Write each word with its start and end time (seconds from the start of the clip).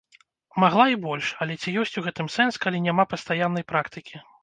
Магла 0.63 0.85
і 0.93 0.97
больш, 1.03 1.29
а 1.41 1.47
ці 1.61 1.75
ёсць 1.83 1.97
у 2.03 2.05
гэтым 2.09 2.33
сэнс, 2.39 2.53
калі 2.67 2.83
няма 2.89 3.09
пастаяннай 3.15 3.71
практыкі? 3.73 4.29